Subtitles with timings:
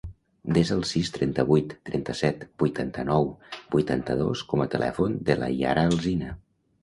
[0.57, 3.29] Desa el sis, trenta-vuit, trenta-set, vuitanta-nou,
[3.77, 6.33] vuitanta-dos com a telèfon de la Yara Alsina.